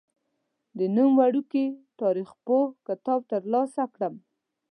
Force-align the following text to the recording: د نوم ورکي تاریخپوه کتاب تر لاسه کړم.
د 0.77 0.79
نوم 0.95 1.11
ورکي 1.21 1.65
تاریخپوه 2.01 2.63
کتاب 2.87 3.19
تر 3.31 3.41
لاسه 3.53 3.83
کړم. 3.93 4.13